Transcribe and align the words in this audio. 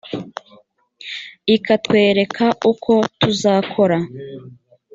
ikatwereka 1.55 2.45
uko 2.71 2.93
tuzakora 3.19 3.97